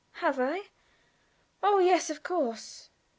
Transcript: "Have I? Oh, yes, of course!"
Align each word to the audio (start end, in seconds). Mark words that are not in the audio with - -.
"Have 0.13 0.39
I? 0.39 0.63
Oh, 1.61 1.77
yes, 1.77 2.09
of 2.09 2.23
course!" 2.23 2.89